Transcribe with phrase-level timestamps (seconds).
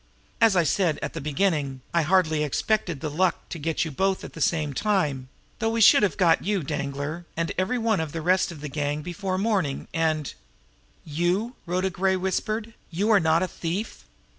[0.41, 4.23] As I said at the beginning, I hardly expected the luck to get you both
[4.23, 8.11] at the same time; though we should have got you, Danglar, and every one of
[8.11, 10.33] the rest of the gang before morning, and"
[11.19, 14.03] "You," Rhoda Gray whispered, "you are not a thief!"